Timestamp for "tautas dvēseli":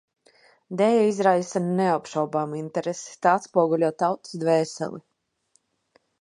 4.05-5.03